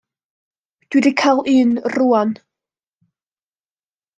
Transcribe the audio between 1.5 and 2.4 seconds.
un rŵan.